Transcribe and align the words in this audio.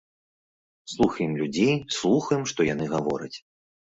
Слухаем 0.93 1.33
людзей, 1.41 1.69
слухаем, 1.97 2.43
што 2.53 2.67
яны 2.73 2.89
гавораць. 2.95 3.33